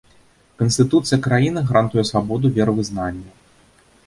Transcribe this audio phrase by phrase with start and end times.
[0.61, 3.29] Канстытуцыя краіны гарантуе свабоду веравызнання.